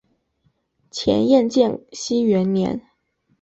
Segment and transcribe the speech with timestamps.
[0.89, 2.81] 前燕建熙元年。